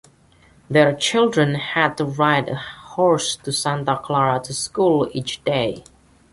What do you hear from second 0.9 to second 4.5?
children had to ride a horse to Santa Clara